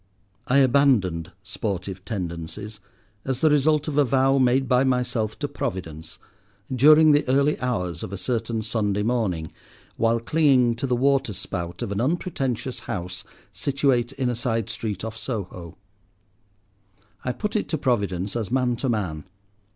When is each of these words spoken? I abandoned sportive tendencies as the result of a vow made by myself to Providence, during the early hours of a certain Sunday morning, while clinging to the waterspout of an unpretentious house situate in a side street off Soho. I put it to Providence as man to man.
I 0.47 0.57
abandoned 0.57 1.31
sportive 1.43 2.03
tendencies 2.05 2.79
as 3.23 3.41
the 3.41 3.51
result 3.51 3.87
of 3.87 3.99
a 3.99 4.03
vow 4.03 4.39
made 4.39 4.67
by 4.67 4.83
myself 4.83 5.37
to 5.37 5.47
Providence, 5.47 6.17
during 6.75 7.11
the 7.11 7.23
early 7.29 7.59
hours 7.59 8.01
of 8.01 8.11
a 8.11 8.17
certain 8.17 8.63
Sunday 8.63 9.03
morning, 9.03 9.51
while 9.97 10.19
clinging 10.19 10.73
to 10.77 10.87
the 10.87 10.95
waterspout 10.95 11.83
of 11.83 11.91
an 11.91 12.01
unpretentious 12.01 12.79
house 12.89 13.23
situate 13.53 14.11
in 14.13 14.27
a 14.27 14.35
side 14.35 14.71
street 14.71 15.05
off 15.05 15.15
Soho. 15.15 15.77
I 17.23 17.31
put 17.31 17.55
it 17.55 17.69
to 17.69 17.77
Providence 17.77 18.35
as 18.35 18.49
man 18.49 18.77
to 18.77 18.89
man. 18.89 19.25